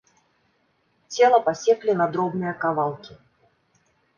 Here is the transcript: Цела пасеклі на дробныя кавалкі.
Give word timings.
Цела 1.17 1.39
пасеклі 1.49 1.91
на 1.99 2.09
дробныя 2.15 2.53
кавалкі. 2.65 3.13